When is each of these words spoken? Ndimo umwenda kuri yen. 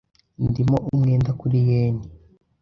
Ndimo 0.49 0.75
umwenda 0.93 1.31
kuri 1.39 1.57
yen. 1.69 1.95